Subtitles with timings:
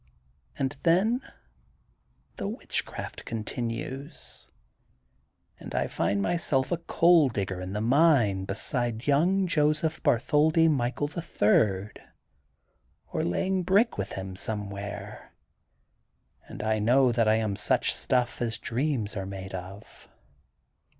[0.57, 1.21] And then
[2.37, 4.49] the witchcraft con tinues
[5.59, 11.07] and I find myself a coal digger in the mine beside young Joseph Bartholdi Michael,
[11.07, 12.01] the Third,
[13.13, 15.33] or laying brick with him some where,
[16.47, 20.07] and I know that I am such stuff as dreams are made off.